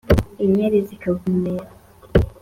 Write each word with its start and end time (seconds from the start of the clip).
inyeri 0.45 0.77
zikavumera, 0.87 1.67